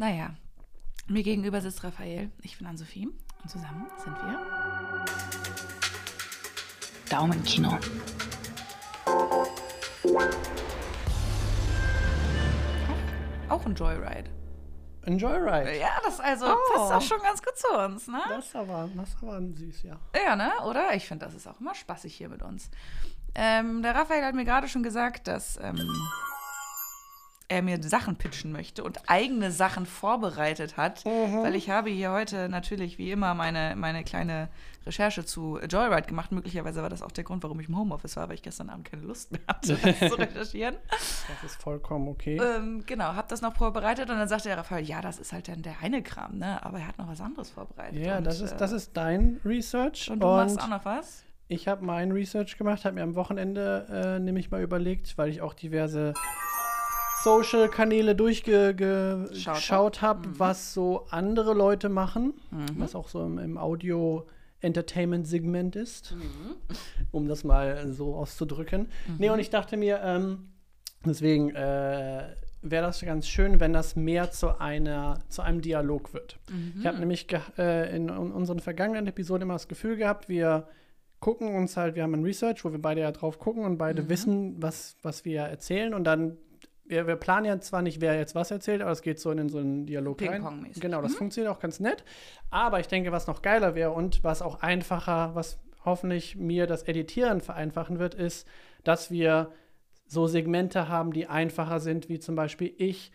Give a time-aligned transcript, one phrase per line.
[0.00, 0.30] Naja,
[1.08, 2.30] mir gegenüber sitzt Raphael.
[2.40, 3.06] Ich bin Ann-Sophie
[3.42, 5.04] und zusammen sind wir
[7.10, 7.78] Daumenkino.
[13.50, 14.30] Auch ein Joyride.
[15.04, 15.78] Ein Joyride.
[15.78, 16.56] Ja, das also Oh.
[16.74, 18.22] passt auch schon ganz gut zu uns, ne?
[18.30, 19.98] Das ist aber, das aber süß, ja.
[20.14, 20.50] Ja, ne?
[20.64, 20.94] Oder?
[20.94, 22.70] Ich finde, das ist auch immer spaßig hier mit uns.
[23.34, 25.78] Ähm, der Raphael hat mir gerade schon gesagt, dass ähm,
[27.50, 32.48] er mir Sachen pitchen möchte und eigene Sachen vorbereitet hat, weil ich habe hier heute
[32.48, 34.48] natürlich wie immer meine, meine kleine
[34.86, 36.30] Recherche zu Joyride gemacht.
[36.30, 38.88] Möglicherweise war das auch der Grund, warum ich im Homeoffice war, weil ich gestern Abend
[38.88, 39.76] keine Lust mehr hatte,
[40.08, 40.76] zu recherchieren.
[40.88, 42.40] Das ist vollkommen okay.
[42.40, 45.48] Ähm, genau, habe das noch vorbereitet und dann sagte der Raphael, ja, das ist halt
[45.48, 46.64] dann der Heine-Kram, ne?
[46.64, 47.98] Aber er hat noch was anderes vorbereitet.
[47.98, 50.08] ja, und, das ist, äh, das ist dein Research.
[50.08, 51.24] Und du machst auch noch was?
[51.48, 55.42] Ich habe mein Research gemacht, habe mir am Wochenende äh, nämlich mal überlegt, weil ich
[55.42, 56.14] auch diverse
[57.24, 60.38] Social-Kanäle Schaut durchgeschaut habe, Mhm.
[60.38, 62.34] was so andere Leute machen,
[62.76, 66.56] was auch so im, im Audio-Entertainment-Segment ist, Mhm.
[67.12, 68.88] um das mal so auszudrücken.
[69.18, 70.48] Nee, und ich dachte mir, ähm,
[71.04, 72.24] deswegen äh,
[72.62, 76.38] wäre das ganz schön, wenn das mehr zu, einer, zu einem Dialog wird.
[76.78, 77.26] Ich habe nämlich
[77.58, 80.68] äh, in, un- unseren vergangenen Episoden immer das Gefühl gehabt, wir
[81.20, 84.08] gucken uns halt, wir haben ein Research, wo wir beide ja drauf gucken und beide
[84.08, 86.36] wissen, was, was wir erzählen und dann,
[86.90, 89.48] wir, wir planen ja zwar nicht, wer jetzt was erzählt, aber es geht so in,
[89.48, 90.30] so einen Dialog rein.
[90.32, 90.82] Ping-Pong-mäßig.
[90.82, 92.04] Genau, das funktioniert auch ganz nett,
[92.50, 96.82] aber ich denke, was noch geiler wäre und was auch einfacher, was hoffentlich mir das
[96.82, 98.46] Editieren vereinfachen wird, ist,
[98.84, 99.50] dass wir
[100.06, 103.12] so Segmente haben, die einfacher sind, wie zum Beispiel ich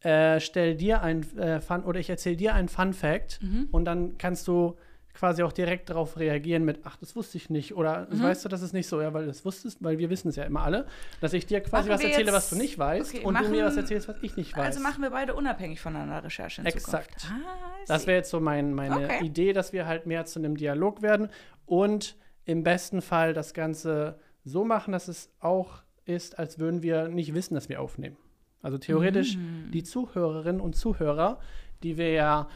[0.00, 3.68] äh, stell dir ein äh, Fun oder ich erzähle dir einen Fun Fact Mhm.
[3.72, 4.76] und dann kannst du
[5.16, 7.74] quasi auch direkt darauf reagieren mit, ach, das wusste ich nicht.
[7.74, 8.22] Oder Mhm.
[8.22, 10.36] weißt du, das ist nicht so, ja, weil du das wusstest, weil wir wissen es
[10.36, 10.86] ja immer alle,
[11.20, 13.44] dass ich dir quasi Machen was erzähle, jetzt- was du nicht weißt okay, und du
[13.44, 14.66] mir machen- was erzählst, was ich nicht weiß.
[14.66, 17.20] Also machen wir beide unabhängig voneinander Recherche in Exakt.
[17.20, 17.44] Zukunft.
[17.46, 19.24] Ah, Das wäre jetzt so mein, meine Okay.
[19.24, 21.28] Idee, dass wir halt mehr zu einem Dialog werden
[21.64, 27.08] und im besten Fall das Ganze so machen, dass es auch ist, als würden wir
[27.08, 28.16] nicht wissen, dass wir aufnehmen.
[28.62, 29.70] Also theoretisch Mm.
[29.72, 31.40] die Zuhörerinnen und Zuhörer,
[31.82, 32.48] die wir ja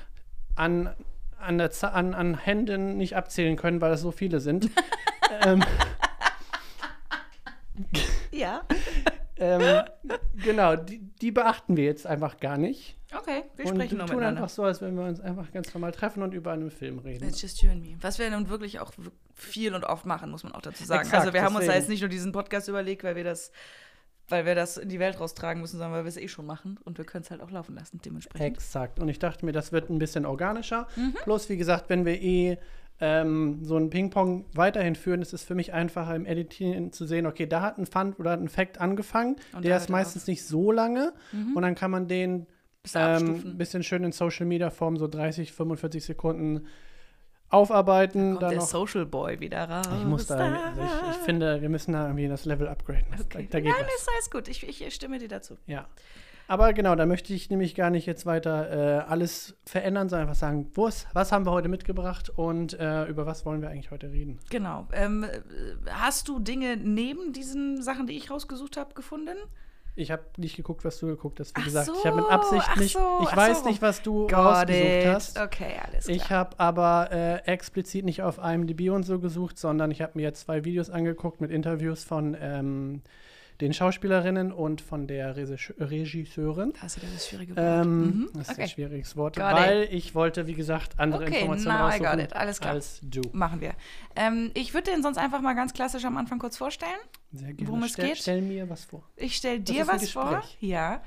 [0.57, 0.91] an,
[1.41, 4.71] an, der, an, an Händen nicht abzählen können, weil das so viele sind.
[5.45, 5.63] ähm,
[8.31, 8.63] Ja,
[9.37, 9.83] ähm,
[10.45, 12.97] genau, die, die beachten wir jetzt einfach gar nicht.
[13.17, 14.43] okay, wir und sprechen nur tun miteinander.
[14.43, 17.29] einfach so, als wenn wir uns einfach ganz normal treffen und über einen Film reden.
[17.29, 17.97] It's just you and me.
[18.01, 18.93] Was wir nun wirklich auch
[19.35, 21.03] viel und oft machen, muss man auch dazu sagen.
[21.03, 23.53] Exakt, also wir haben uns da jetzt nicht nur diesen Podcast überlegt, weil wir das,
[24.31, 26.79] weil wir das in die Welt raustragen müssen, sondern weil wir es eh schon machen
[26.85, 28.57] und wir können es halt auch laufen lassen, dementsprechend.
[28.57, 28.99] Exakt.
[28.99, 30.87] Und ich dachte mir, das wird ein bisschen organischer.
[30.97, 31.15] Mhm.
[31.23, 32.59] Plus, wie gesagt, wenn wir eh
[33.01, 37.27] ähm, so ein Ping-Pong weiterhin führen, ist es für mich einfacher im Editing zu sehen,
[37.27, 39.37] okay, da hat ein Fun oder ein Fact angefangen.
[39.53, 41.13] Und der ist meistens nicht so lange.
[41.55, 42.47] Und dann kann man den
[42.83, 46.67] Bisschen ähm, bisschen schön in Social Media Form, so 30, 45 Sekunden
[47.51, 48.33] aufarbeiten.
[48.33, 49.87] Kommt dann der Social Boy wieder raus.
[49.99, 53.05] ich muss da, also ich, ich finde, wir müssen da irgendwie das Level upgraden.
[53.11, 53.49] Das, Okay.
[53.51, 54.01] Da, da Nein, was.
[54.01, 54.49] ist alles gut.
[54.49, 55.57] Ich, ich stimme dir dazu.
[55.67, 55.87] Ja.
[56.49, 60.41] Aber genau, da möchte ich nämlich gar nicht jetzt weiter äh, alles verändern, sondern einfach
[60.41, 64.11] sagen, was, was haben wir heute mitgebracht und äh, über was wollen wir eigentlich heute
[64.11, 64.41] reden?
[64.51, 64.89] Genau.
[64.93, 65.41] Ähm, äh,
[65.91, 69.37] hast du Dinge neben diesen Sachen, die ich rausgesucht habe, gefunden?
[69.97, 71.57] Ich habe nicht geguckt, was du geguckt hast.
[71.57, 72.93] Wie Ach gesagt, so, ich habe mit Absicht nicht.
[72.93, 73.69] so, ich weiß so.
[73.69, 75.07] nicht, was du Got rausgesucht it.
[75.07, 75.39] hast.
[75.39, 76.17] Okay, alles klar.
[76.17, 80.23] Ich habe aber äh, explizit nicht auf IMDb und so gesucht, sondern ich habe mir
[80.23, 83.03] jetzt zwei Videos angeguckt mit Interviews von ähm,
[83.61, 86.73] den Schauspielerinnen und von der Regis- Regisseurin.
[86.81, 87.67] Das ist wieder das schwierige Wort.
[87.87, 88.63] Ähm, Mhm, Das ist okay.
[88.63, 92.07] ein schwieriges Wort, Got weil ich wollte, wie gesagt, andere Okay, Informationen now I got
[92.07, 92.33] raussuchen it.
[92.37, 92.73] Alles klar.
[92.75, 93.21] als du.
[93.33, 93.73] Machen wir.
[94.17, 96.91] Ähm, ich würde den sonst einfach mal ganz klassisch am Anfang kurz vorstellen.
[97.33, 97.69] Sehr gerne.
[97.69, 98.19] Worum es stell, geht?
[98.19, 99.03] Stell mir was vor.
[99.17, 100.43] Ich stelle Das dir was vor.
[100.61, 101.03] Ja.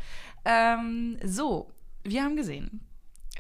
[0.45, 1.69] Ähm, so,
[2.03, 2.81] wir haben gesehen.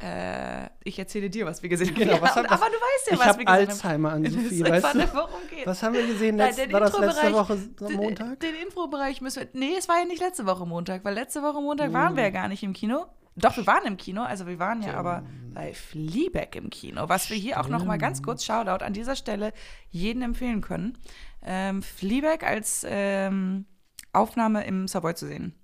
[0.03, 1.95] Äh, ich erzähle dir, was wir gesehen haben.
[1.95, 4.31] Genau, was hab- aber du weißt ja, ich was habe wir gesehen Alzheimer an haben.
[4.43, 4.99] Sophie, Das weißt ist du?
[4.99, 5.67] einfach, worum geht's?
[5.67, 6.35] Was haben wir gesehen?
[6.35, 7.57] Nein, Letz, den war das letzte Woche
[7.93, 8.39] Montag?
[8.41, 9.49] Den Infobereich müssen wir.
[9.53, 11.93] Nee, es war ja nicht letzte Woche Montag, weil letzte Woche Montag Hm.
[11.93, 13.05] waren wir ja gar nicht im Kino.
[13.35, 15.23] Doch, wir waren im Kino, also wir waren ja aber
[15.55, 19.15] bei Fleabag im Kino, was wir hier auch noch mal ganz kurz Shoutout an dieser
[19.15, 19.53] Stelle
[19.89, 20.97] jeden empfehlen können.
[21.43, 23.65] Ähm, Fleabag als ähm,
[24.11, 25.55] Aufnahme im Savoy zu sehen.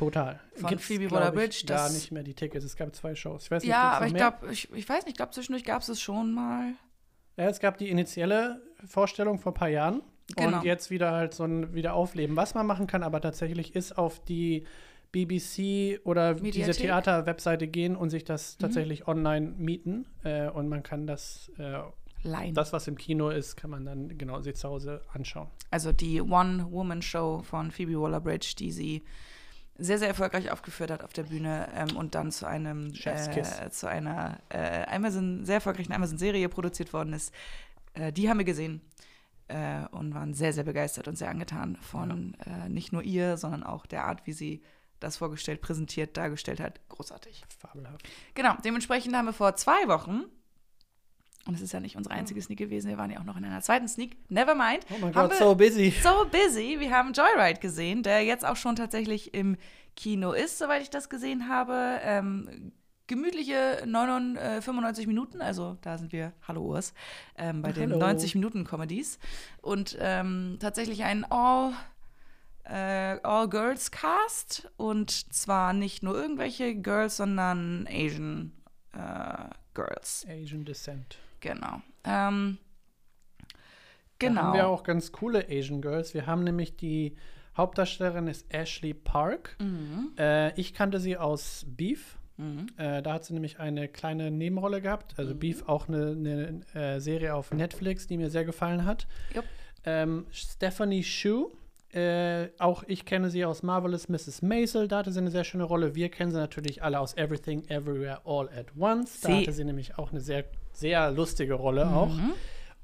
[0.00, 0.40] Total.
[0.54, 1.30] Von Gibt's, Phoebe ich, Gar
[1.66, 2.64] das- nicht mehr die Tickets.
[2.64, 3.44] Es gab zwei Shows.
[3.44, 5.82] Ich weiß nicht, Ja, aber ich glaube, ich, ich weiß nicht, ich glaube, zwischendurch gab
[5.82, 6.72] es es schon mal.
[7.36, 10.00] Ja, es gab die initiale Vorstellung vor ein paar Jahren.
[10.36, 10.58] Genau.
[10.58, 12.34] Und jetzt wieder halt so ein Wiederaufleben.
[12.34, 14.64] Was man machen kann, aber tatsächlich ist auf die
[15.12, 16.76] BBC oder diese Mediathek?
[16.78, 16.82] Mhm.
[16.82, 20.06] Theater-Webseite gehen und sich das tatsächlich online mieten.
[20.24, 21.78] Äh, und man kann das, äh,
[22.22, 22.52] Line.
[22.54, 25.48] das, was im Kino ist, kann man dann genau sich zu Hause anschauen.
[25.70, 29.02] Also die One-Woman-Show von Phoebe Waller-Bridge, die sie
[29.80, 33.88] sehr, sehr erfolgreich aufgeführt hat auf der Bühne ähm, und dann zu einem äh, zu
[33.88, 37.34] einer äh, Amazon, sehr erfolgreichen Amazon-Serie produziert worden ist.
[37.94, 38.80] Äh, die haben wir gesehen
[39.48, 43.62] äh, und waren sehr, sehr begeistert und sehr angetan von äh, nicht nur ihr, sondern
[43.62, 44.62] auch der Art, wie sie
[45.00, 46.80] das vorgestellt, präsentiert, dargestellt hat.
[46.88, 47.42] Großartig.
[47.58, 48.08] Fabelhaft.
[48.34, 50.24] Genau, dementsprechend haben wir vor zwei Wochen,
[51.46, 53.44] und es ist ja nicht unsere einzige Sneak gewesen, wir waren ja auch noch in
[53.44, 54.84] einer zweiten Sneak, nevermind.
[54.90, 55.90] Oh mein Gott, so busy.
[56.02, 56.76] so busy.
[56.78, 59.56] Wir haben Joyride gesehen, der jetzt auch schon tatsächlich im
[59.96, 61.98] Kino ist, soweit ich das gesehen habe.
[62.02, 62.72] Ähm,
[63.06, 66.94] gemütliche 99, äh, 95 Minuten, also da sind wir, hallo Urs,
[67.36, 68.04] ähm, bei den hallo.
[68.04, 69.18] 90-Minuten-Comedies.
[69.62, 71.72] Und ähm, tatsächlich ein All-
[72.64, 78.52] äh, All-Girls-Cast und zwar nicht nur irgendwelche Girls, sondern Asian
[78.92, 80.24] äh, Girls.
[80.28, 81.18] Asian Descent.
[81.40, 81.80] Genau.
[82.04, 82.58] Ähm,
[84.18, 84.42] Da genau.
[84.42, 86.14] haben wir auch ganz coole Asian Girls.
[86.14, 87.16] Wir haben nämlich die
[87.56, 89.56] Hauptdarstellerin ist Ashley Park.
[89.60, 90.12] Mhm.
[90.18, 92.16] Äh, ich kannte sie aus Beef.
[92.36, 92.66] Mhm.
[92.76, 95.14] Äh, da hat sie nämlich eine kleine Nebenrolle gehabt.
[95.18, 99.06] Also Beef, auch eine, eine äh, Serie auf Netflix, die mir sehr gefallen hat.
[99.34, 99.44] Jupp.
[99.84, 101.50] Ähm, Stephanie Shu.
[101.92, 104.42] Äh, auch ich kenne sie aus Marvelous Mrs.
[104.42, 104.86] Maisel.
[104.86, 105.96] Da hatte sie eine sehr schöne Rolle.
[105.96, 109.20] Wir kennen sie natürlich alle aus Everything, Everywhere, All at Once.
[109.22, 109.40] Da Sie.
[109.40, 112.14] hatte sie nämlich auch eine sehr, sehr lustige Rolle auch.
[112.14, 112.32] Mhm.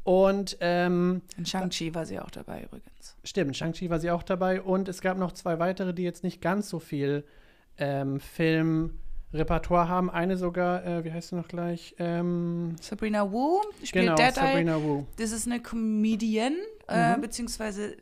[0.05, 3.17] Und ähm, In Shang-Chi war sie auch dabei übrigens.
[3.25, 4.63] Stimmt, Shang-Chi war sie auch dabei.
[4.63, 7.25] Und es gab noch zwei weitere, die jetzt nicht ganz so viel
[7.79, 8.21] ähm,
[9.33, 10.09] Filmrepertoire haben.
[10.11, 11.95] Eine sogar, äh, wie heißt sie noch gleich?
[11.99, 14.47] Ähm, Sabrina Wu spielt genau, Dead Eye.
[14.53, 15.05] Sabrina Wu.
[15.19, 16.55] Das ist eine Comedian,
[16.89, 17.21] äh, Mhm.
[17.23, 17.97] beziehungsweise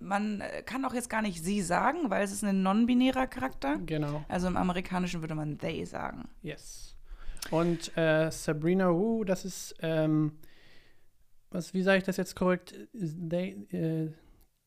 [0.00, 3.76] man äh, kann auch jetzt gar nicht sie sagen, weil es ist ein non-binärer Charakter.
[3.84, 6.28] Genau, Also im Amerikanischen würde man they sagen.
[6.42, 6.91] yes.
[7.50, 10.32] Und äh, Sabrina Wu, das ist, ähm,
[11.50, 12.74] was, wie sage ich das jetzt korrekt?
[12.94, 14.10] They, äh,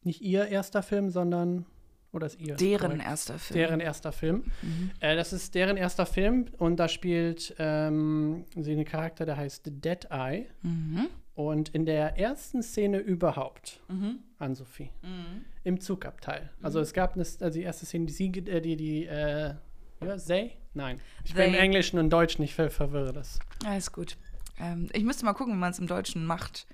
[0.03, 1.65] nicht ihr erster Film, sondern,
[2.11, 2.55] oder ist ihr?
[2.55, 3.05] Deren korrekt?
[3.05, 3.57] erster Film.
[3.57, 4.43] Deren erster Film.
[4.61, 4.91] Mhm.
[4.99, 9.63] Äh, das ist deren erster Film und da spielt ähm, sie einen Charakter, der heißt
[9.65, 10.47] Dead Eye.
[10.61, 11.07] Mhm.
[11.33, 14.19] Und in der ersten Szene überhaupt, Mhm.
[14.37, 15.43] an Sophie, Mhm.
[15.63, 16.49] im Zugabteil.
[16.61, 19.55] Also es gab eine, also die erste Szene, die sie, äh, die, die, äh,
[20.03, 20.51] ja, they?
[20.73, 20.99] Nein.
[21.23, 21.61] Ich bin im They.
[21.61, 23.39] Englischen und Deutschen, ich ver verwirre das.
[23.65, 24.17] Alles gut.
[24.59, 26.67] Ähm, ich müsste mal gucken, wie man es im Deutschen macht.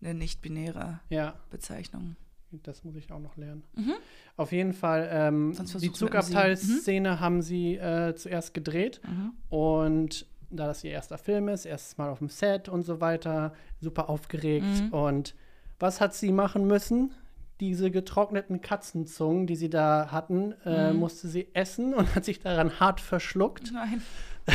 [0.00, 2.16] Eine nicht-binäre Ja, Bezeichnung.
[2.50, 3.64] das muss ich auch noch lernen.
[3.74, 3.94] Mhm.
[4.36, 5.88] Auf jeden Fall, ähm, die Sie.
[5.88, 5.94] Mhm.
[5.94, 9.32] Zugabteilszene haben sie äh, zuerst gedreht Mhm.
[9.50, 13.52] und da das ihr erster Film ist, erstes Mal auf dem Set und so weiter,
[13.80, 14.64] super aufgeregt.
[14.84, 14.92] Mhm.
[14.94, 15.34] Und
[15.78, 17.12] was hat sie machen müssen?
[17.60, 20.98] Diese getrockneten Katzenzungen, die sie da hatten, äh, Mhm.
[21.00, 23.72] musste sie essen und hat sich daran hart verschluckt.
[23.72, 24.02] Nein.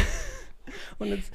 [0.98, 1.32] Und jetzt,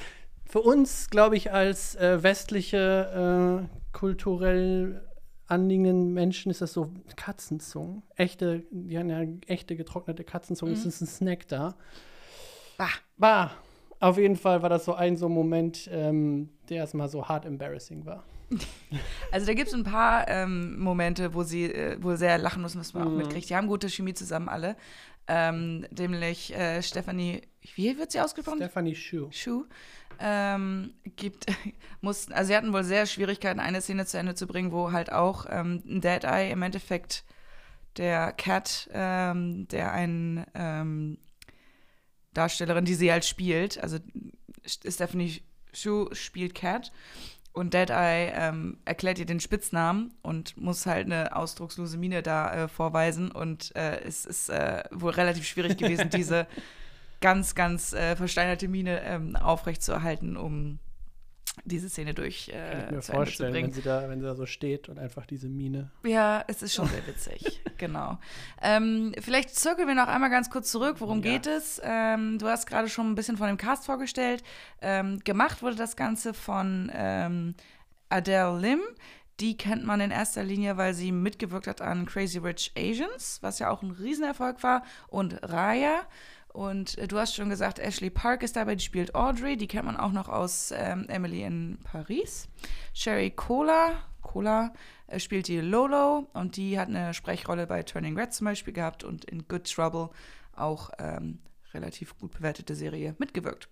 [0.47, 5.03] für uns, glaube ich, als äh, westliche, äh, kulturell
[5.47, 8.03] anliegenden Menschen ist das so Katzenzungen.
[8.17, 10.73] Echte, die haben ja echte getrocknete Katzenzungen.
[10.73, 10.77] Mhm.
[10.77, 11.75] Das ist ein Snack da.
[12.79, 12.89] Bah.
[13.19, 13.51] Bah,
[14.01, 17.45] auf jeden Fall war das so ein so ein Moment, ähm, der erstmal so hart
[17.45, 18.25] embarrassing war.
[19.31, 22.81] Also da gibt es ein paar ähm, Momente, wo sie äh, wohl sehr lachen müssen,
[22.81, 23.19] was man auch Mhm.
[23.19, 23.51] mitkriegt.
[23.51, 24.77] Die haben gute Chemie zusammen alle.
[25.27, 27.43] Ähm, nämlich äh, Stephanie,
[27.75, 28.59] wie wird sie ausgesprochen?
[28.59, 29.29] Stephanie Shu.
[29.31, 29.67] Schuh.
[30.19, 31.45] Ähm, gibt,
[32.01, 35.13] mussten, also sie hatten wohl sehr Schwierigkeiten, eine Szene zu Ende zu bringen, wo halt
[35.13, 37.25] auch ähm, ein Dead Eye im Endeffekt
[37.99, 41.19] der Cat, ähm, der einen ähm,
[42.33, 43.99] Darstellerin, die sie halt spielt, also
[44.65, 46.93] Stephanie Shu spielt Cat
[47.53, 52.65] und Dead Eye ähm, erklärt ihr den Spitznamen und muss halt eine ausdruckslose Miene da
[52.65, 53.31] äh, vorweisen.
[53.31, 56.47] Und äh, es ist äh, wohl relativ schwierig gewesen, diese
[57.21, 60.79] ganz, ganz äh, versteinerte Miene ähm, aufrechtzuerhalten, um
[61.65, 64.47] diese Szene durch Kann ich äh, mir vorstellen, wenn sie, da, wenn sie da so
[64.47, 65.91] steht und einfach diese Mine.
[66.05, 68.19] Ja, es ist schon sehr witzig, genau.
[68.63, 70.97] Ähm, vielleicht zirkeln wir noch einmal ganz kurz zurück.
[71.01, 71.33] Worum Ja.
[71.33, 71.81] geht es?
[71.85, 74.43] Ähm, du hast gerade schon ein bisschen von dem Cast vorgestellt.
[74.81, 77.55] Ähm, gemacht wurde das Ganze von ähm,
[78.09, 78.81] Adele Lim.
[79.41, 83.61] Die kennt man in erster Linie, weil sie mitgewirkt hat an Crazy Rich Asians, was
[83.61, 86.01] ja auch ein Riesenerfolg war, und Raya.
[86.53, 89.85] Und äh, du hast schon gesagt, Ashley Park ist dabei, die spielt Audrey, die kennt
[89.85, 92.49] man auch noch aus ähm, Emily in Paris.
[92.95, 94.73] Sherry Cola, Cola
[95.07, 99.05] äh, spielt die Lolo und die hat eine Sprechrolle bei Turning Red zum Beispiel gehabt
[99.05, 100.11] und in Good Trouble
[100.57, 101.41] auch ähm,
[101.75, 103.69] relativ gut bewertete Serie mitgewirkt.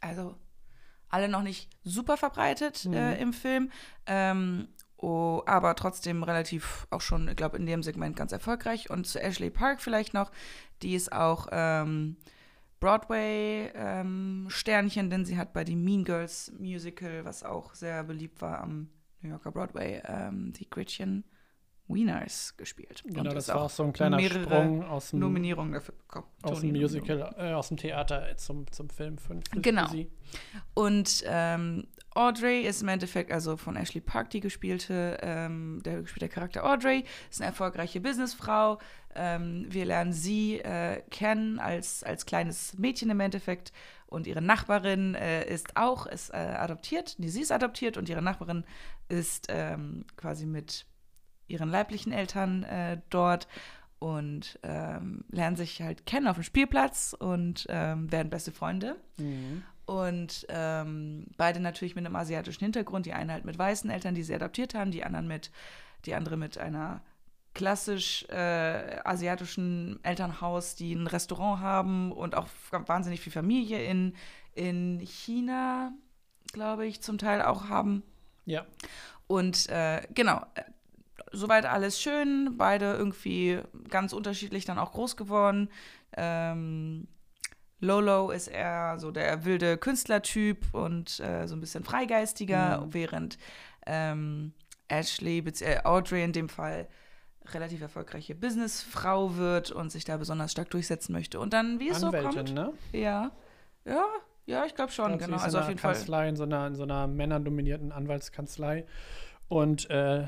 [0.00, 0.36] Also
[1.08, 3.70] alle noch nicht super verbreitet äh, im Film,
[4.06, 8.90] ähm, oh, aber trotzdem relativ auch schon, ich glaube, in dem Segment ganz erfolgreich.
[8.90, 10.30] Und zu Ashley Park vielleicht noch,
[10.82, 12.16] die ist auch ähm,
[12.80, 18.90] Broadway-Sternchen, denn sie hat bei dem Mean Girls Musical, was auch sehr beliebt war am
[19.22, 21.24] New Yorker Broadway, ähm, die Gretchen
[21.88, 23.02] Wieners gespielt.
[23.06, 26.26] Genau, das war auch so ein kleiner Sprung aus dem, Nominierungen dafür bekommen.
[26.42, 26.72] aus dem.
[26.72, 29.86] Musical, äh, aus dem Theater zum, zum Film für Genau.
[29.88, 30.10] sie.
[30.72, 36.28] Und ähm, Audrey ist im Endeffekt, also von Ashley Park, die gespielte, ähm, der gespielte
[36.28, 38.78] Charakter Audrey, ist eine erfolgreiche Businessfrau.
[39.14, 43.72] Ähm, wir lernen sie äh, kennen als, als kleines Mädchen im Endeffekt.
[44.06, 47.16] Und ihre Nachbarin äh, ist auch, ist äh, adoptiert.
[47.18, 48.64] Nee, sie ist adoptiert und ihre Nachbarin
[49.08, 50.86] ist ähm, quasi mit
[51.46, 53.48] ihren leiblichen Eltern äh, dort
[53.98, 58.96] und ähm, lernen sich halt kennen auf dem Spielplatz und ähm, werden beste Freunde.
[59.16, 59.62] Mhm.
[59.86, 63.06] Und ähm, beide natürlich mit einem asiatischen Hintergrund.
[63.06, 65.50] Die eine halt mit weißen Eltern, die sie adoptiert haben, die anderen mit,
[66.06, 67.02] die andere mit einer
[67.54, 74.14] klassisch äh, asiatischen Elternhaus, die ein Restaurant haben und auch wahnsinnig viel Familie in,
[74.54, 75.92] in China,
[76.52, 78.02] glaube ich, zum Teil auch haben.
[78.44, 78.66] Ja,
[79.26, 80.44] Und äh, genau,
[81.34, 82.56] soweit alles schön.
[82.56, 85.68] Beide irgendwie ganz unterschiedlich dann auch groß geworden.
[86.16, 87.06] Ähm,
[87.80, 92.94] Lolo ist eher so der wilde Künstlertyp und äh, so ein bisschen freigeistiger, Mhm.
[92.94, 93.38] während
[93.86, 94.52] ähm,
[94.88, 96.88] Ashley, äh, Audrey in dem Fall,
[97.52, 101.38] relativ erfolgreiche Businessfrau wird und sich da besonders stark durchsetzen möchte.
[101.40, 102.54] Und dann, wie es so Anwältin, kommt.
[102.54, 102.72] ne?
[102.92, 103.32] Ja,
[103.84, 104.04] ja,
[104.46, 105.42] ja, ich glaube schon, Ich glaub, sie genau.
[105.44, 105.92] Also in auf jeden Fall.
[105.92, 108.86] Kanzlei, in so einer, in so einer männerdominierten Anwaltskanzlei.
[109.48, 110.26] Und äh,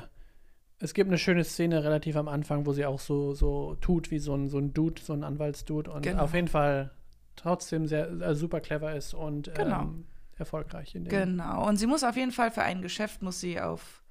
[0.79, 4.19] es gibt eine schöne Szene relativ am Anfang, wo sie auch so, so tut wie
[4.19, 5.91] so ein, so ein Dude, so ein Anwaltsdude.
[5.91, 6.23] Und Genau.
[6.23, 6.91] auf jeden Fall
[7.35, 9.81] trotzdem sehr, äh, super clever ist und Genau.
[9.81, 10.05] ähm,
[10.37, 11.09] erfolgreich in dem.
[11.09, 11.67] Genau.
[11.67, 14.03] Und sie muss auf jeden Fall für ein Geschäft, muss sie auf,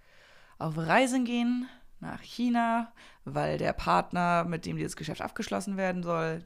[0.58, 1.68] auf Reisen gehen
[2.00, 2.92] nach China,
[3.25, 6.42] weil der Partner, mit dem dieses Geschäft abgeschlossen werden soll,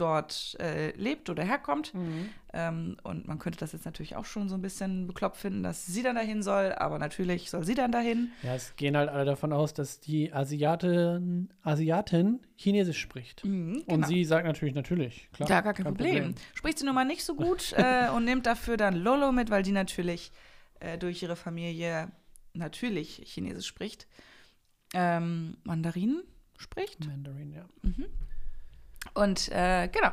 [0.00, 1.94] dort äh, lebt oder herkommt.
[1.94, 2.28] Mhm.
[2.52, 5.86] Ähm, und man könnte das jetzt natürlich auch schon so ein bisschen bekloppt finden, dass
[5.86, 8.32] sie dann dahin soll, aber natürlich soll sie dann dahin.
[8.42, 13.44] Ja, es gehen halt alle davon aus, dass die Asiatin, Asiatin Chinesisch spricht.
[13.44, 14.06] Mhm, Und genau.
[14.06, 15.48] sie sagt natürlich, natürlich, klar.
[15.48, 16.34] Ja, gar kein, Problem.
[16.54, 19.62] Spricht sie nun mal nicht so gut äh, und nimmt dafür dann Lolo mit, weil
[19.62, 20.32] die natürlich
[20.80, 22.10] äh, durch ihre Familie
[22.52, 24.08] natürlich Chinesisch spricht.
[24.92, 26.22] Ähm, Mandarin
[26.58, 27.06] spricht.
[27.06, 27.64] Mandarin, ja.
[29.14, 30.10] Und äh, genau,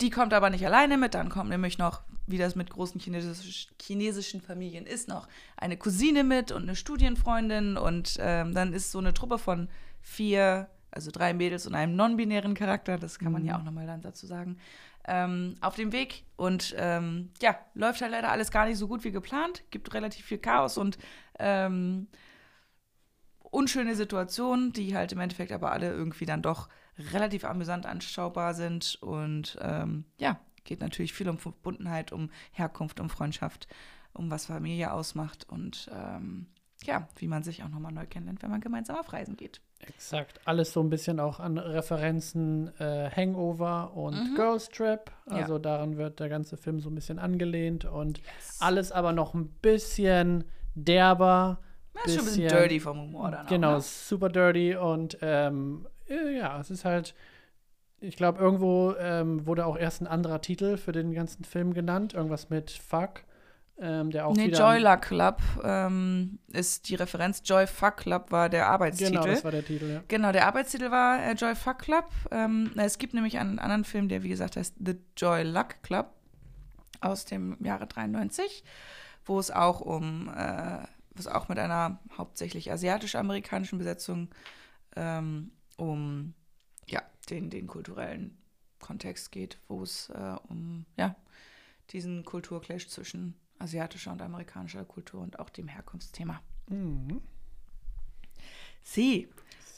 [0.00, 1.14] die kommt aber nicht alleine mit.
[1.14, 6.24] Dann kommt nämlich noch, wie das mit großen chinesisch, chinesischen Familien ist, noch eine Cousine
[6.24, 7.76] mit und eine Studienfreundin.
[7.76, 9.68] Und ähm, dann ist so eine Truppe von
[10.00, 14.00] vier, also drei Mädels und einem non-binären Charakter, das kann man ja auch nochmal dann
[14.00, 14.58] dazu sagen,
[15.06, 16.24] ähm, auf dem Weg.
[16.36, 19.64] Und ähm, ja, läuft halt leider alles gar nicht so gut wie geplant.
[19.70, 20.98] Gibt relativ viel Chaos und
[21.38, 22.08] ähm,
[23.42, 26.68] unschöne Situationen, die halt im Endeffekt aber alle irgendwie dann doch
[27.12, 28.98] relativ amüsant anschaubar sind.
[29.00, 33.66] Und ähm, ja, geht natürlich viel um Verbundenheit, um Herkunft, um Freundschaft,
[34.12, 36.46] um was Familie ausmacht und ähm,
[36.84, 39.60] ja, wie man sich auch nochmal neu kennenlernt, wenn man gemeinsam auf Reisen geht.
[39.80, 40.40] Exakt.
[40.46, 44.34] Alles so ein bisschen auch an Referenzen äh, Hangover und Mhm.
[44.34, 45.10] Girls Trip.
[45.28, 45.36] Ja.
[45.36, 48.20] Also daran wird der ganze Film so ein bisschen angelehnt und
[48.60, 51.58] alles aber noch ein bisschen derber.
[51.94, 53.80] Das ist schon ein bisschen bisschen- dirty vom Humor dann Genau, auch, ne?
[53.82, 57.14] super dirty und ähm, äh, ja, es ist halt,
[58.00, 62.14] ich glaube, irgendwo ähm, wurde auch erst ein anderer Titel für den ganzen Film genannt,
[62.14, 63.24] irgendwas mit Fuck,
[63.78, 67.42] ähm, der auch Nee, Joy Luck Club ähm, ist die Referenz.
[67.44, 69.12] Joy Fuck Club war der Arbeitstitel.
[69.12, 70.02] Genau, das war der Titel, ja.
[70.08, 72.06] Genau, der Arbeitstitel war äh, Joy Fuck Club.
[72.30, 76.12] Ähm, es gibt nämlich einen anderen Film, der wie gesagt heißt The Joy Luck Club
[77.00, 78.64] aus dem Jahre 93,
[79.24, 80.78] wo es auch um, äh,
[81.14, 84.28] wo es auch mit einer hauptsächlich asiatisch-amerikanischen Besetzung
[84.96, 86.34] ähm, um
[86.86, 88.36] ja, den, den kulturellen
[88.78, 91.16] Kontext geht, wo es äh, um ja,
[91.90, 96.40] diesen Kulturclash zwischen asiatischer und amerikanischer Kultur und auch dem Herkunftsthema.
[96.68, 97.20] Mhm.
[98.82, 99.28] Sie,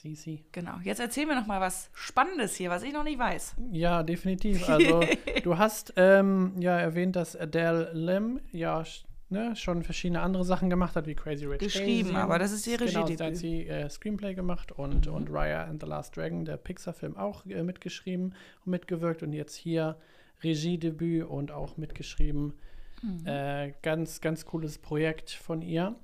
[0.03, 0.45] Sie, sie.
[0.51, 0.79] genau.
[0.83, 3.55] Jetzt erzähl mir noch mal was Spannendes hier, was ich noch nicht weiß.
[3.71, 4.69] Ja, definitiv.
[4.69, 5.01] Also,
[5.45, 8.85] du hast ähm, ja erwähnt, dass Adele Lim ja
[9.33, 12.23] ne, schon verschiedene andere Sachen gemacht hat, wie Crazy Rich Geschrieben, Asians.
[12.25, 13.21] aber das ist ihr Genau, Regiedebüt.
[13.21, 15.15] da hat sie äh, Screenplay gemacht und, Mhm.
[15.15, 18.35] und Raya and the Last Dragon, der Pixar-Film, auch äh, mitgeschrieben
[18.65, 19.97] und mitgewirkt und jetzt hier
[20.43, 22.55] Regiedebüt und auch mitgeschrieben.
[23.03, 23.27] Mhm.
[23.27, 25.97] Äh, ganz, ganz cooles Projekt von ihr.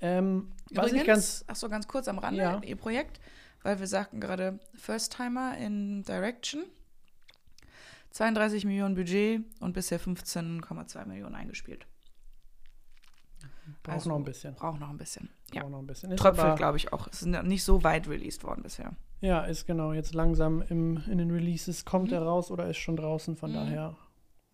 [0.00, 2.60] Ähm, was ich Übrigens, ganz ach so, ganz kurz am Rande, Ja.
[2.64, 3.18] ihr Projekt,
[3.64, 6.62] weil wir sagten gerade First-Timer in Direction.
[8.10, 11.86] 32 Millionen Budget und bisher 15,2 Millionen eingespielt.
[13.82, 14.54] Braucht also, noch ein bisschen.
[14.54, 15.28] Braucht noch ein bisschen.
[15.52, 15.62] Ja.
[15.62, 16.10] Braucht noch ein bisschen.
[16.12, 17.06] Ist Tröpfelt, aber- glaube ich, auch.
[17.08, 18.92] Es ist nicht so weit released worden bisher.
[19.20, 21.84] Ja, ist genau jetzt langsam im, in den Releases.
[21.84, 22.14] Kommt Mhm.
[22.14, 23.36] er raus oder ist schon draußen?
[23.36, 23.54] Von Mhm.
[23.54, 23.96] daher,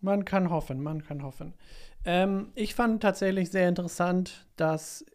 [0.01, 1.53] man kann hoffen, man kann hoffen.
[2.03, 5.05] Ähm, ich fand tatsächlich sehr interessant, dass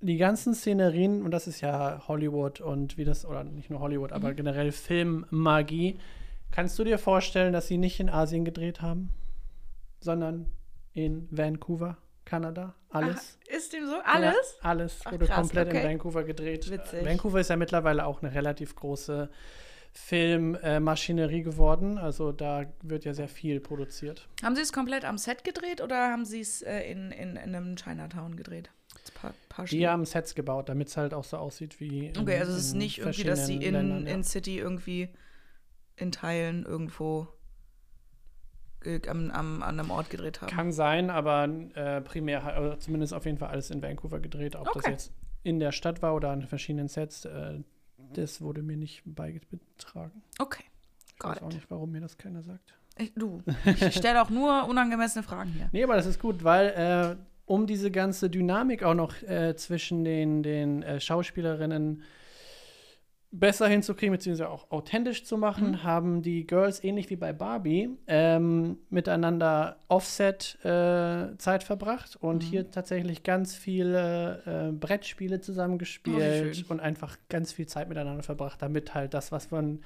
[0.00, 4.12] die ganzen Szenerien, und das ist ja Hollywood und wie das, oder nicht nur Hollywood,
[4.12, 4.36] aber Mhm.
[4.36, 5.98] generell Filmmagie,
[6.50, 9.10] kannst du dir vorstellen, dass sie nicht in Asien gedreht haben,
[10.00, 10.46] sondern
[10.92, 12.74] in Vancouver, Kanada?
[12.90, 13.38] Alles?
[13.48, 13.92] Ach, ist dem so?
[13.96, 14.56] Ja, Alles?
[14.62, 15.82] alles Ach, wurde krass, komplett okay.
[15.82, 16.70] in Vancouver gedreht.
[16.70, 17.04] Witzig.
[17.04, 19.28] Vancouver ist ja mittlerweile auch eine relativ große
[19.92, 21.98] Filmmaschinerie geworden.
[21.98, 24.28] Also da wird ja sehr viel produziert.
[24.42, 27.54] Haben Sie es komplett am Set gedreht oder haben Sie es äh, in, in, in
[27.54, 28.70] einem Chinatown gedreht?
[29.02, 32.06] Das paar, paar Die haben Sets gebaut, damit es halt auch so aussieht wie.
[32.06, 34.14] in- Okay, also es ist nicht irgendwie, dass sie in, Ländern, ja.
[34.14, 35.08] in City irgendwie
[35.96, 37.26] in Teilen irgendwo äh,
[39.08, 40.50] am, am, an einem Ort gedreht haben.
[40.50, 44.56] Kann sein, aber äh, primär, oder zumindest auf jeden Fall alles in Vancouver gedreht.
[44.56, 44.90] Ob das Okay.
[44.90, 45.12] jetzt
[45.42, 47.60] in der Stadt war oder an verschiedenen Sets, äh,
[48.14, 50.22] das wurde mir nicht beigetragen.
[50.38, 50.64] Okay.
[51.08, 52.74] Ich Got weiß auch nicht, warum mir das keiner sagt.
[52.96, 55.68] Ich, du, ich stelle auch nur unangemessene Fragen hier.
[55.72, 60.04] Nee, aber das ist gut, weil äh, um diese ganze Dynamik auch noch äh, zwischen
[60.04, 62.02] den, den äh, Schauspielerinnen
[63.36, 65.82] besser hinzukriegen, beziehungsweise auch authentisch zu machen, Mhm.
[65.82, 72.46] haben die Girls ähnlich wie bei Barbie ähm, miteinander Offset äh, Zeit verbracht und Mhm.
[72.48, 76.64] hier tatsächlich ganz viele äh, Brettspiele Oh, zusammengespielt schön.
[76.68, 79.80] und einfach ganz viel Zeit miteinander verbracht, damit halt das, was man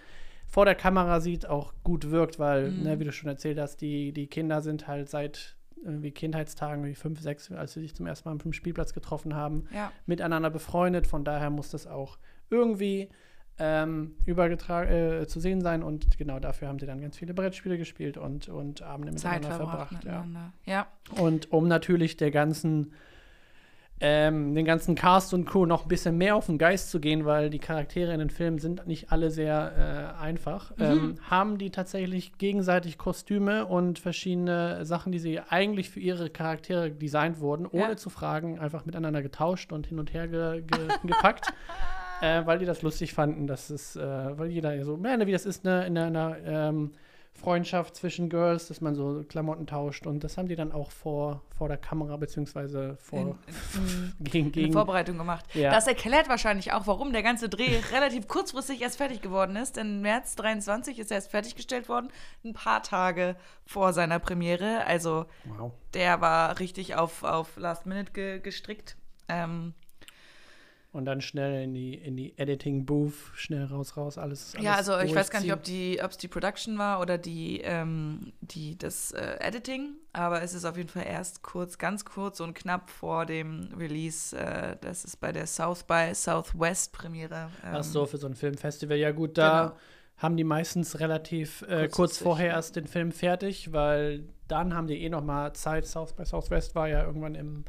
[0.47, 2.83] vor der Kamera sieht, auch gut wirkt, weil, Mhm.
[2.83, 6.95] ne, wie du schon erzählt hast, die, die Kinder sind halt seit irgendwie Kindheitstagen, wie
[6.95, 9.93] fünf, sechs, als sie sich zum ersten Mal auf dem Spielplatz getroffen haben, Ja.
[10.07, 11.07] miteinander befreundet.
[11.07, 12.19] Von daher muss das auch
[12.51, 13.09] irgendwie
[13.59, 15.83] ähm, übergetragen äh, zu sehen sein.
[15.83, 19.67] Und genau dafür haben sie dann ganz viele Brettspiele gespielt und, und Abende Zeit miteinander
[19.67, 20.05] verbracht verbracht.
[20.05, 20.11] ja.
[20.23, 20.53] miteinander.
[20.65, 20.87] Ja.
[21.21, 22.93] Und um natürlich der ganzen,
[24.01, 27.25] ähm, den ganzen Cast und Crew noch ein bisschen mehr auf den Geist zu gehen,
[27.25, 31.71] weil die Charaktere in den Filmen sind nicht alle sehr äh, einfach, ähm, haben die
[31.71, 37.91] tatsächlich gegenseitig Kostüme und verschiedene Sachen, die sie eigentlich für ihre Charaktere designt wurden, ohne
[37.91, 37.97] Ja.
[37.97, 41.53] zu fragen, einfach miteinander getauscht und hin und her ge ge gepackt.
[42.21, 45.47] Äh, weil die das lustig fanden, dass es, äh, weil jeder so, ne, wie das
[45.47, 46.93] ist ne, in einer ähm,
[47.39, 51.43] Freundschaft zwischen Girls, dass man so Klamotten tauscht und das haben die dann auch vor,
[51.57, 55.45] vor der Kamera beziehungsweise vor In, in, gegen, gegen Vorbereitung gemacht.
[55.55, 55.71] Ja.
[55.71, 59.77] Das erklärt wahrscheinlich auch, warum der ganze Dreh relativ kurzfristig erst fertig geworden ist.
[59.77, 62.09] Denn März 23 ist er erst fertiggestellt worden,
[62.45, 64.85] ein paar Tage vor seiner Premiere.
[64.87, 65.71] Also wow.
[65.95, 68.97] der war richtig auf, auf Last Minute ge gestrickt.
[69.29, 69.75] Ähm,
[70.91, 74.55] und dann schnell in die in die Editing Booth, schnell raus raus alles.
[74.59, 77.19] ja, alles also ich weiß gar nicht, ob die, ob es die Production war oder
[77.19, 82.05] die, ähm, die das äh, Editing, aber es ist auf jeden Fall erst kurz, ganz
[82.07, 84.37] kurz und knapp vor dem Release.
[84.37, 87.51] Äh, das ist bei der South by Southwest Premiere.
[87.65, 88.97] Ähm, Ach so, für so ein Filmfestival.
[88.97, 89.77] Ja gut, da Genau.
[90.17, 92.53] haben die meistens relativ äh, kurz vorher ja.
[92.55, 95.87] erst den Film fertig, weil dann haben die eh noch mal Zeit.
[95.87, 97.65] South by Southwest war ja irgendwann im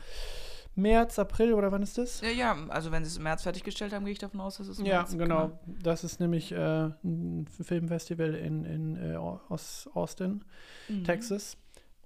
[0.81, 2.21] März, April oder wann ist das?
[2.21, 4.67] Ja, ja, also wenn sie es im März fertiggestellt haben, gehe ich davon aus, dass
[4.67, 5.51] es im Ja, März genau.
[5.81, 10.43] Das ist nämlich äh, ein Filmfestival in, in äh, Aus Austin,
[10.87, 11.03] Mhm.
[11.03, 11.57] Texas.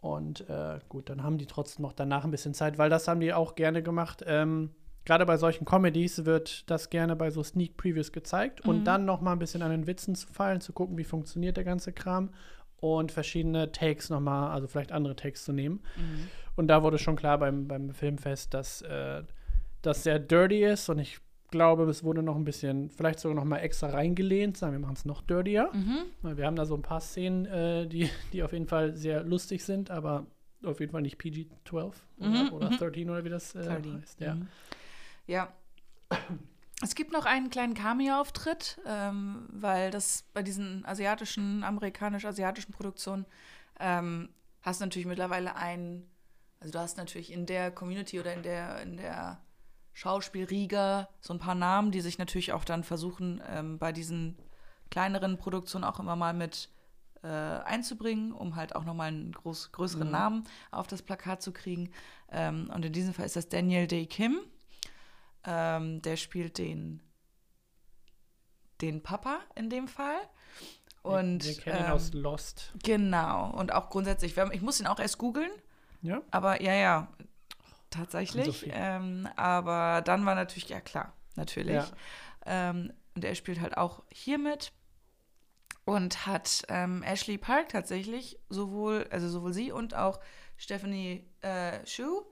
[0.01, 3.21] Und äh, gut, dann haben die trotzdem noch danach ein bisschen Zeit, weil das haben
[3.21, 4.23] die auch gerne gemacht.
[4.27, 4.71] Ähm,
[5.05, 8.69] Gerade bei solchen Comedies wird das gerne bei so Sneak Previews gezeigt Mhm.
[8.69, 11.55] und dann noch mal ein bisschen an den Witzen zu fallen, zu gucken, wie funktioniert
[11.57, 12.29] der ganze Kram
[12.77, 15.81] und verschiedene Takes noch mal, also vielleicht andere Takes zu nehmen.
[15.97, 16.29] Mhm.
[16.55, 19.23] Und da wurde schon klar beim, beim Filmfest, dass äh,
[19.81, 23.43] das sehr dirty ist und ich glaube, es wurde noch ein bisschen, vielleicht sogar noch
[23.43, 25.69] mal extra reingelehnt, sagen wir machen es noch dirtier.
[25.71, 26.37] Mhm.
[26.37, 29.63] Wir haben da so ein paar Szenen, äh, die, die auf jeden Fall sehr lustig
[29.63, 30.25] sind, aber
[30.63, 32.77] auf jeden Fall nicht PG-12 Mhm, oder, oder mhm.
[32.77, 34.01] 13 oder wie das äh, 13.
[34.01, 34.19] heißt.
[34.21, 34.35] Ja.
[34.35, 34.47] Mhm.
[35.27, 35.53] Ja.
[36.81, 43.25] Es gibt noch einen kleinen Cameo-Auftritt, ähm, weil das bei diesen asiatischen, amerikanisch-asiatischen Produktionen
[43.79, 44.29] ähm,
[44.61, 46.09] hast du natürlich mittlerweile einen,
[46.63, 49.41] also du hast natürlich in der Community oder in der, in der
[49.91, 54.37] Schauspielriga so ein paar Namen, die sich natürlich auch dann versuchen, ähm, bei diesen
[54.89, 56.69] kleineren Produktionen auch immer mal mit
[57.21, 60.11] äh, einzubringen, um halt auch nochmal einen groß, größeren Mhm.
[60.13, 61.91] Namen auf das Plakat zu kriegen.
[62.31, 64.39] Ähm, und in diesem Fall ist das Daniel Day Kim.
[65.43, 67.01] Ähm, der spielt den,
[68.79, 70.15] den Papa in dem Fall.
[71.01, 72.71] Und wir, wir kennen ihn ähm, aus Lost.
[72.81, 73.51] genau.
[73.51, 75.51] Und auch grundsätzlich, ich muss ihn auch erst googeln,
[76.03, 76.21] Ja.
[76.31, 77.07] aber ja, ja,
[77.89, 78.69] tatsächlich.
[78.69, 81.73] Ähm, aber dann war natürlich, ja klar, natürlich.
[81.73, 81.87] Ja.
[82.45, 84.73] Ähm, und er spielt halt auch hier mit
[85.85, 90.19] und hat ähm, Ashley Park tatsächlich sowohl, also sowohl sie und auch
[90.57, 92.25] Stephanie äh, Shu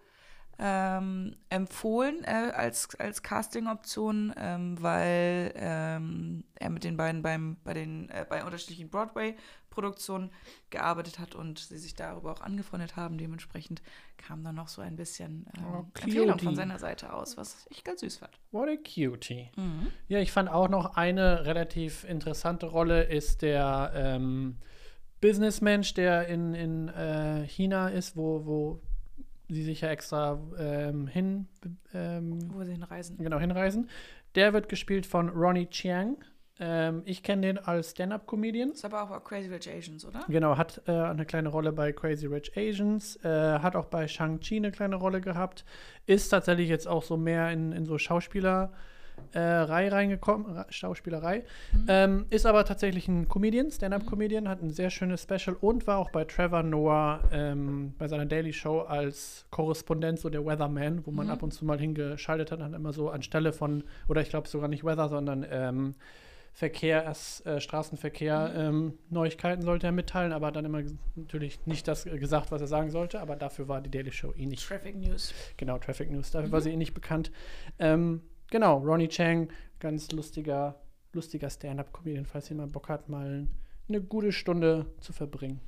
[0.60, 7.74] ähm, empfohlen äh, als, als Casting-Option, ähm, weil ähm, er mit den beiden beim, bei,
[7.74, 10.32] den, äh, bei unterschiedlichen Broadway-Produktionen
[10.70, 13.18] gearbeitet hat und sie sich darüber auch angefreundet haben.
[13.18, 13.82] Dementsprechend
[14.18, 17.84] kam dann noch so ein bisschen ähm, Oh, Empfehlung von seiner Seite aus, was ich
[17.84, 18.40] ganz süß fand.
[18.52, 19.50] What a cutie.
[19.56, 19.88] Mhm.
[20.10, 24.58] Ja, ich fand auch noch eine relativ interessante Rolle ist der ähm,
[25.22, 28.82] Businessmensch, der in, in äh, China ist, wo, wo
[29.54, 31.48] sie sich ja extra ähm, hin,
[31.94, 33.18] ähm, Wo sie hinreisen.
[33.18, 33.90] genau, hinreisen.
[34.36, 36.18] Der wird gespielt von Ronnie Chiang.
[36.60, 38.72] Ähm, ich kenne den als Stand-Up-Comedian.
[38.72, 40.24] Ist aber auch bei Crazy Rich Asians, oder?
[40.30, 44.58] Genau, hat äh, eine kleine Rolle bei Crazy Rich Asians, äh, hat auch bei Shang-Chi
[44.58, 45.66] eine kleine Rolle gehabt,
[46.06, 48.70] ist tatsächlich jetzt auch so mehr in, in so Schauspielerei
[49.34, 51.44] äh, Reihe reingekommen, Schauspielerei,
[51.88, 56.12] ähm, ist aber tatsächlich ein Comedian, Stand-Up-Comedian, hat ein sehr schönes Special und war auch
[56.12, 61.30] bei Trevor Noah ähm, bei seiner Daily Show als Korrespondent, so der Weatherman, wo man
[61.30, 64.68] ab und zu mal hingeschaltet hat, hat immer so anstelle von, oder ich glaube sogar
[64.68, 65.96] nicht Weather, sondern ähm,
[66.54, 70.82] Verkehrs, äh, Straßenverkehr, ähm, Neuigkeiten sollte er mitteilen, aber hat dann immer
[71.16, 74.34] natürlich nicht das äh, gesagt, was er sagen sollte, aber dafür war die Daily Show
[74.36, 75.34] eh nicht, Traffic News.
[75.56, 77.32] genau, Traffic News, dafür war sie eh nicht bekannt.
[77.80, 80.80] Ähm, genau, Ronnie Chang, ganz lustiger,
[81.14, 83.48] lustiger Stand-Up-Comedian, falls jemand Bock hat, mal
[83.90, 85.60] eine gute Stunde zu verbringen.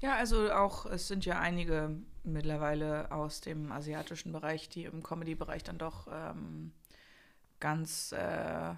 [0.00, 5.62] Ja, also auch, es sind ja einige mittlerweile aus dem asiatischen Bereich, die im Comedy-Bereich
[5.62, 6.72] dann doch ähm,
[7.60, 8.74] ganz äh,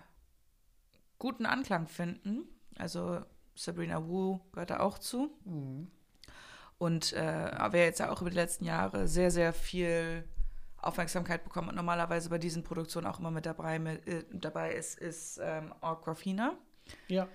[1.18, 2.42] guten Anklang finden.
[2.76, 3.22] Also
[3.54, 5.30] Sabrina Wu gehört da auch zu.
[6.76, 10.24] Und äh, wer jetzt ja auch über die letzten Jahre sehr, sehr viel
[10.86, 14.98] Aufmerksamkeit bekommen und normalerweise bei diesen Produktionen auch immer mit dabei, mit, äh, dabei ist,
[14.98, 16.54] ist ähm, Aquafina
[17.08, 17.28] Ja,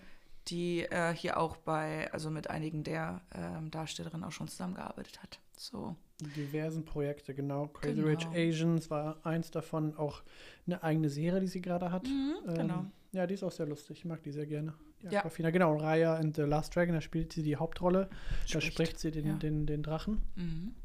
[0.49, 5.39] die äh, hier auch bei, also mit einigen der ähm, Darstellerinnen auch schon zusammengearbeitet hat.
[5.57, 5.95] So.
[6.19, 7.67] diversen Projekte, genau.
[7.67, 8.07] Crazy Genau.
[8.07, 10.23] Rich Asians war eins davon, auch
[10.65, 12.05] eine eigene Serie, die sie gerade hat.
[12.05, 12.79] Mhm, genau.
[12.79, 13.99] Ähm, ja, die ist auch sehr lustig.
[13.99, 14.73] Ich mag die sehr gerne.
[15.01, 15.19] Ja.
[15.19, 15.75] Aquafina, genau.
[15.75, 18.09] Raya and the Last Dragon, da spielt sie die Hauptrolle.
[18.51, 19.33] Da Spricht, spricht sie den, ja.
[19.33, 20.21] den, den Drachen.
[20.35, 20.75] Mhm.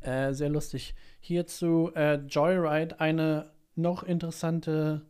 [0.00, 0.94] Äh, sehr lustig.
[1.20, 5.02] Hierzu äh, Joyride, eine noch interessante,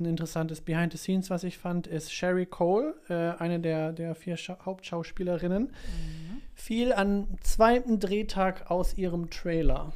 [0.00, 4.14] ein interessantes Behind the Scenes, was ich fand, ist Sherry Cole, äh, eine der, der
[4.14, 6.42] vier Scha Hauptschauspielerinnen, Mhm.
[6.54, 9.92] fiel am zweiten Drehtag aus ihrem Trailer.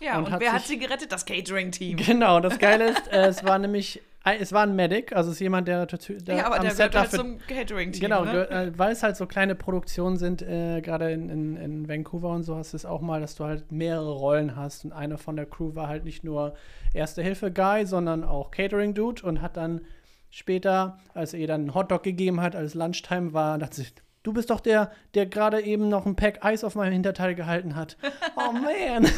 [0.00, 1.12] Ja, Und und, hat wer hat sie gerettet?
[1.12, 1.98] Das Catering-Team.
[1.98, 5.40] Genau, das Geile ist, äh, es war nämlich, es war ein Medic, also es ist
[5.40, 8.00] jemand, der, der Ja, aber am der Set gehört halt dafür zum Catering-Team.
[8.02, 8.50] Genau, ne?
[8.50, 12.42] äh, weil es halt so kleine Produktionen sind, äh, gerade in, in, in Vancouver und
[12.42, 15.36] so hast du es auch mal, dass du halt mehrere Rollen hast und einer von
[15.36, 16.54] der Crew war halt nicht nur
[16.92, 19.80] Erste-Hilfe-Guy, sondern auch Catering-Dude und hat dann
[20.28, 23.86] später, als er ihr dann einen Hotdog gegeben hat, als Lunchtime war, dachte sie,
[24.22, 27.74] du bist doch der, der gerade eben noch ein Pack Eis auf meinem Hinterteil gehalten
[27.74, 27.96] hat.
[28.36, 29.10] Oh man.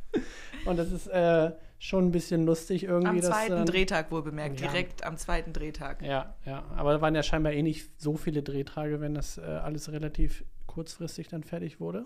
[0.64, 3.08] und das ist äh, schon ein bisschen lustig irgendwie.
[3.08, 4.68] Am zweiten ähm, Drehtag wohl bemerkt, ja.
[4.68, 6.02] direkt am zweiten Drehtag.
[6.02, 6.62] ja, ja.
[6.76, 10.44] Aber da waren ja scheinbar eh nicht so viele Drehtage, wenn das äh, alles relativ
[10.66, 12.04] kurzfristig dann fertig wurde.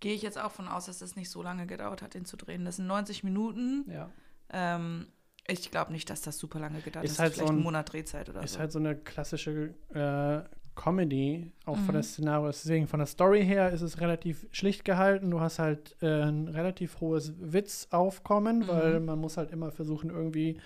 [0.00, 2.36] Gehe ich jetzt auch von aus, dass das nicht so lange gedauert hat, den zu
[2.38, 2.64] drehen.
[2.64, 3.84] Das sind 90 Minuten.
[3.90, 4.10] Ja.
[4.50, 5.08] Ähm,
[5.46, 7.92] ich glaube nicht, dass das super lange gedauert Ist halt Vielleicht so ein- ein Monat
[7.92, 8.58] Drehzeit oder Ist so.
[8.60, 10.42] halt so eine klassische äh,
[10.76, 12.02] Comedy, auch von der Mhm.
[12.04, 12.46] Szenario.
[12.46, 15.30] Deswegen von der Story her ist es relativ schlicht gehalten.
[15.32, 18.68] Du hast halt äh, ein relativ hohes Witzaufkommen, Mhm.
[18.68, 20.58] weil man muss halt immer versuchen, irgendwie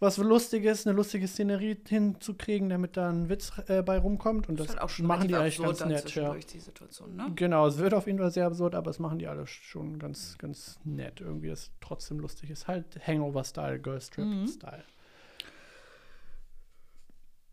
[0.00, 4.48] was Lustiges, eine lustige Szenerie hinzukriegen, damit da ein Witz äh, bei rumkommt.
[4.48, 6.14] Und Das das halt auch schon machen die eigentlich ganz nett.
[6.14, 6.34] Ja.
[6.34, 7.32] die Situation, ne?
[7.34, 10.38] Genau, es wird auf jeden Fall sehr absurd, aber es machen die alle schon ganz,
[10.38, 11.20] ganz nett.
[11.20, 12.68] Irgendwie, das trotzdem lustig ist.
[12.68, 14.84] Halt Hangover-Style, Girl-Strip-Style.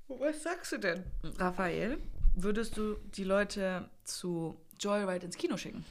[0.07, 1.03] Was sagst du denn,
[1.37, 1.97] Raphael?
[2.35, 5.85] Würdest du die Leute zu Joyride ins Kino schicken?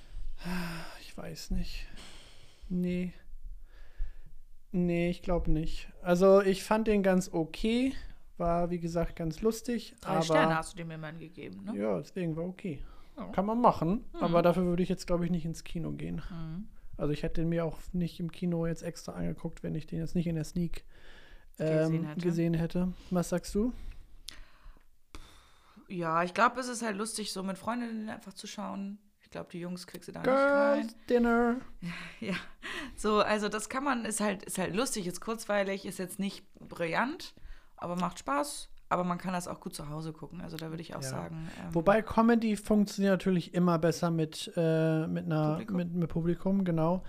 [1.01, 1.87] Ich weiß nicht.
[2.69, 3.13] Nee.
[4.73, 5.89] Nee, ich glaube nicht.
[6.03, 7.93] Also, ich fand den ganz okay.
[8.37, 9.95] War, wie gesagt, ganz lustig.
[10.01, 11.79] Drei aber, Sterne hast du dem immerhin gegeben, ne?
[11.79, 12.83] Ja, deswegen war okay.
[13.17, 13.27] Ja.
[13.29, 14.21] Kann man machen, Mhm.
[14.21, 16.21] aber dafür würde ich jetzt, glaube ich, nicht ins Kino gehen.
[16.31, 16.67] Mhm.
[16.97, 20.01] Also, ich hätte den mir auch nicht im Kino jetzt extra angeguckt, wenn ich den
[20.01, 20.85] jetzt nicht in der Sneak
[21.57, 22.21] Gesehen ähm, hätte.
[22.21, 22.93] gesehen hätte.
[23.11, 23.73] Was sagst du?
[25.95, 28.99] Ja, ich glaube, es ist halt lustig, so mit Freundinnen einfach zu schauen.
[29.21, 30.81] Ich glaube, die Jungs kriegst du da nicht rein.
[30.81, 31.57] Girls Dinner.
[32.21, 32.35] Ja,
[32.97, 36.45] so, also das kann man, ist halt, ist halt lustig, ist kurzweilig, ist jetzt nicht
[36.59, 37.35] brillant,
[37.77, 38.71] aber macht Spaß.
[38.91, 40.41] Aber man kann das auch gut zu Hause gucken.
[40.41, 41.09] Also da würde ich auch Ja.
[41.09, 41.49] sagen.
[41.61, 45.77] Ähm, Wobei Comedy funktioniert natürlich immer besser mit, äh, mit, einer, Publikum.
[45.77, 47.03] Mit, mit Publikum, genau.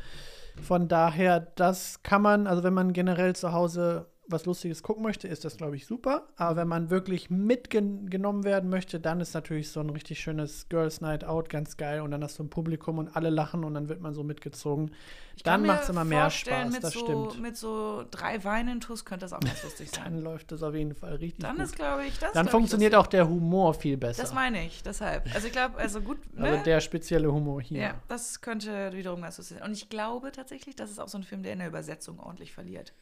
[0.63, 5.27] Von daher, das kann man, also wenn man generell zu Hause was Lustiges gucken möchte,
[5.27, 6.27] ist das, glaube ich, super.
[6.35, 11.01] Aber wenn man wirklich mitgenommen werden möchte, dann ist natürlich so ein richtig schönes Girls
[11.01, 12.01] Night Out ganz geil.
[12.01, 14.91] Und dann hast du ein Publikum und alle lachen und dann wird man so mitgezogen.
[15.35, 17.41] Ich Dann macht es immer mehr Spaß, mit das so, stimmt.
[17.41, 20.21] Mit so drei Weinintus könnte das auch ganz lustig Dann sein.
[20.21, 21.65] läuft es auf jeden Fall richtig Dann gut.
[21.65, 22.31] ist, glaube ich, das.
[22.33, 24.21] dann funktioniert ich, auch der Humor viel besser.
[24.21, 25.25] das, das meine ich, deshalb.
[25.35, 26.47] Also ich glaube, also gut, ne?
[26.47, 27.81] Also der spezielle Humor hier.
[27.81, 29.67] ja, das könnte wiederum ganz lustig sein.
[29.67, 32.53] Und ich glaube tatsächlich, das ist auch so ein Film, der in der Übersetzung ordentlich
[32.53, 32.93] verliert.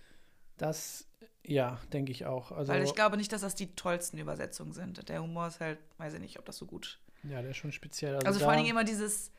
[0.57, 1.07] Das,
[1.45, 2.51] ja, denke ich auch.
[2.51, 5.09] Also, Weil ich glaube nicht, dass das die tollsten Übersetzungen sind.
[5.09, 6.99] Der Humor ist halt, weiß ich nicht, ob das so gut.
[7.23, 8.15] ja, der ist schon speziell.
[8.15, 9.31] Also, da, vor allen Dingen immer dieses,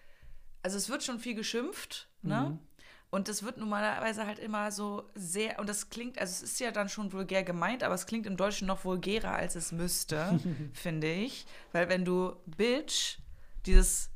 [0.62, 2.50] also es wird schon viel geschimpft, ne?
[2.50, 2.58] Mhm.
[3.10, 6.72] Und es wird normalerweise halt immer so sehr, und das klingt, also es ist ja
[6.72, 10.40] dann schon vulgär gemeint, aber es klingt im Deutschen noch vulgärer, als es müsste,
[10.72, 11.46] finde ich.
[11.70, 13.18] Weil wenn du Bitch,
[13.66, 14.10] dieses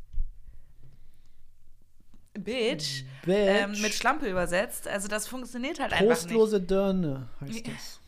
[2.43, 3.37] Bitch, Bitch.
[3.37, 6.23] ähm, mit Schlampe übersetzt, also das funktioniert halt einfach nicht.
[6.23, 8.01] Trostlose Dirne heißt das.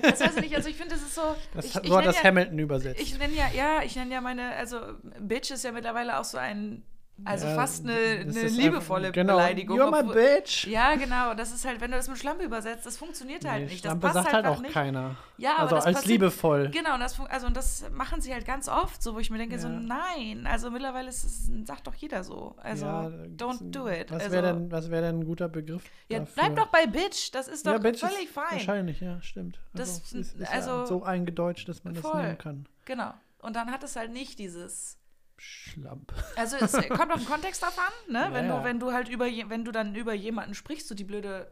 [0.00, 1.34] Das weiß ich nicht, also ich finde, das ist so.
[1.54, 3.00] Das ich, so hat das ja, Hamilton übersetzt.
[3.00, 4.78] Ich nenne ja, ja, ich nenne ja meine, also
[5.18, 6.84] Bitch ist ja mittlerweile auch so ein,
[7.24, 9.78] also Ja, fast eine, das eine liebevolle einfach- genau, Beleidigung.
[9.78, 10.66] You're my bitch.
[10.66, 11.34] Ja, genau.
[11.34, 13.84] Das ist halt, wenn du das mit Schlampe übersetzt, das funktioniert halt Nee, nicht.
[13.84, 14.72] Das Schlampe passt sagt halt einfach auch nicht.
[14.72, 15.16] keiner.
[15.38, 16.70] Ja, aber also das als passiert- liebevoll.
[16.70, 19.38] Genau, und das, also, und das machen sie halt ganz oft, so wo ich mir
[19.38, 19.74] denke, so Ja.
[19.78, 22.56] nein, also mittlerweile ist es, sagt doch jeder so.
[22.60, 24.10] Also Ja, don't do it.
[24.10, 25.82] Was also, wäre denn, was wär denn ein guter Begriff?
[26.08, 26.34] ja, dafür?
[26.34, 28.44] bleib doch bei Bitch, das ist doch ja, Bitch völlig ist fein.
[28.50, 29.60] Wahrscheinlich, ja, stimmt.
[29.74, 32.20] Das- also, ist, ist also- ja so eingedeutscht, dass man das Voll.
[32.22, 32.66] nehmen kann.
[32.84, 33.12] Genau.
[33.38, 34.98] Und dann hat es halt nicht dieses
[35.44, 36.12] Schlamp.
[36.36, 38.20] Also es kommt auf den Kontext drauf an, ne?
[38.20, 40.94] Ja, wenn du, wenn du halt über je- wenn du dann über jemanden sprichst, so
[40.94, 41.50] die blöde,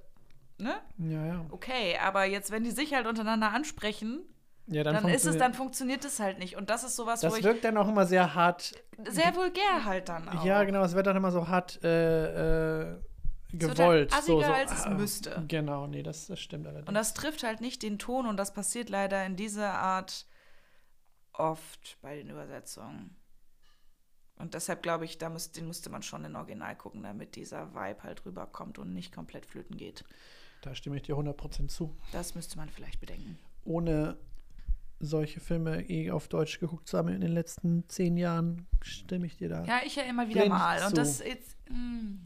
[0.58, 0.74] ne?
[0.98, 1.46] Ja, ja.
[1.50, 4.20] Okay, aber jetzt, wenn die sich halt untereinander ansprechen,
[4.68, 6.56] Ja, dann, ist es, funktioniert- dann funktioniert es halt nicht.
[6.56, 8.72] Und das ist sowas, wo Das ich wirkt dann auch immer sehr hart.
[9.08, 10.44] sehr vulgär halt dann auch.
[10.44, 12.96] Ja, genau, es wird dann immer so hart äh, äh,
[13.52, 14.14] wird gewollt.
[14.14, 15.44] halt so, so, als es ah, müsste.
[15.48, 16.86] Genau, nee, das, das stimmt allerdings.
[16.88, 20.26] Und das trifft halt nicht den Ton und das passiert leider in dieser Art
[21.32, 23.16] oft bei den Übersetzungen.
[24.40, 27.74] Und deshalb glaube ich, da müsst, den müsste man schon in Original gucken, damit dieser
[27.74, 30.04] Vibe halt rüberkommt und nicht komplett flöten geht.
[30.62, 31.94] da stimme ich dir 100% zu.
[32.12, 33.38] Das müsste man vielleicht bedenken.
[33.64, 34.16] Ohne
[34.98, 39.36] solche Filme eh auf Deutsch geguckt zu haben in den letzten zehn Jahren, stimme ich
[39.36, 39.64] dir da.
[39.64, 40.78] Ja, ich ja immer wieder mal.
[40.78, 40.86] zu.
[40.88, 42.16] Und das ist mm,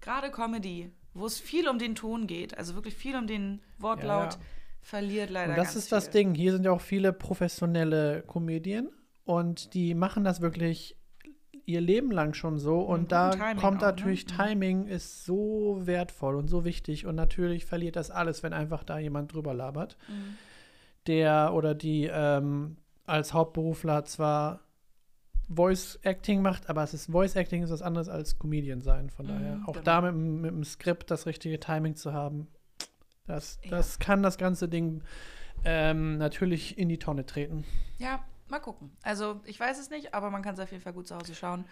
[0.00, 4.34] gerade Comedy, wo es viel um den Ton geht, also wirklich viel um den Wortlaut,
[4.34, 4.46] Ja, ja.
[4.82, 6.12] verliert leider Und das ist das viel.
[6.12, 6.34] Ding.
[6.34, 8.90] Hier sind ja auch viele professionelle Comedien
[9.24, 10.95] und die machen das wirklich
[11.66, 12.80] ihr Leben lang schon so.
[12.80, 13.92] Und guten da Timing kommt auch, ne?
[13.92, 14.30] natürlich, Mhm.
[14.36, 17.04] Timing ist so wertvoll und so wichtig.
[17.06, 19.96] Und natürlich verliert das alles, wenn einfach da jemand drüber labert.
[20.08, 20.36] Mhm.
[21.06, 24.60] Der oder die ähm, als Hauptberufler zwar
[25.48, 29.10] Voice Acting macht, aber es ist Voice Acting ist was anderes als Comedian sein.
[29.10, 29.84] Von Mhm, daher auch genau.
[29.84, 32.48] da mit, dem- mit dem Skript das richtige Timing zu haben,
[33.26, 33.70] das, Ja.
[33.70, 35.02] das kann das ganze Ding
[35.64, 37.64] ähm, natürlich in die Tonne treten.
[37.98, 38.96] Ja, mal gucken.
[39.02, 41.34] Also ich weiß es nicht, aber man kann es auf jeden Fall gut zu Hause
[41.34, 41.64] schauen.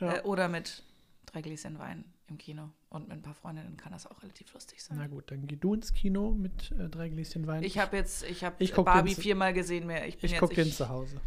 [0.00, 0.16] Ja.
[0.16, 0.82] Äh, oder mit
[1.26, 4.82] drei Gläschen Wein im Kino und mit ein paar Freundinnen kann das auch relativ lustig
[4.82, 4.98] sein.
[4.98, 7.62] Na gut, dann geh du ins Kino mit äh, drei Gläschen Wein.
[7.62, 9.86] Ich habe jetzt, ich habe Barbie viermal gesehen.
[9.86, 10.06] Mehr.
[10.06, 11.20] Ich bin ich jetzt, gucke den zu Hause.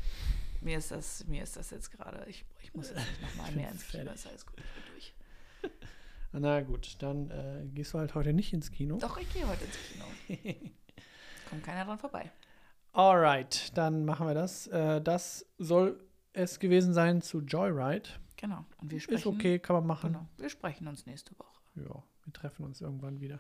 [0.61, 2.25] mir ist das, mir ist das jetzt gerade.
[2.27, 4.11] Ich, ich muss jetzt nicht nochmal mehr ins Kino.
[4.11, 5.13] Ist alles gut, ich bin durch.
[6.33, 8.97] Na gut, dann äh, gehst du halt heute nicht ins Kino.
[8.97, 10.05] Doch, ich gehe heute ins Kino.
[11.49, 12.31] Kommt keiner dran vorbei.
[12.93, 14.67] Alright, dann machen wir das.
[14.67, 15.99] Äh, das soll
[16.33, 18.09] es gewesen sein zu Joyride.
[18.37, 18.65] Genau.
[18.81, 19.17] Und wir sprechen.
[19.17, 20.13] Ist okay, kann man machen.
[20.13, 20.27] Genau.
[20.37, 21.59] Wir sprechen uns nächste Woche.
[21.75, 23.39] Ja, wir treffen uns irgendwann wieder.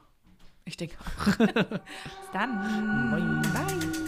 [0.65, 1.37] Ich denke auch.
[1.37, 3.11] Bis dann.
[3.11, 3.65] Bye.
[3.65, 4.02] Bye.